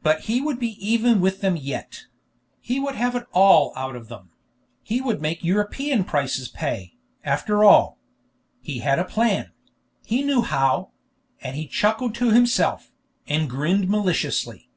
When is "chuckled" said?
11.66-12.14